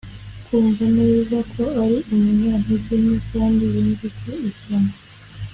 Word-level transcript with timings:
kumva 0.45 0.85
neza 0.99 1.37
ko 1.53 1.63
ari 1.83 1.97
umunyantege 2.13 2.93
nke, 3.03 3.17
kandi 3.31 3.61
yumve 3.73 4.07
ko 4.19 4.29
ishyano 4.49 4.93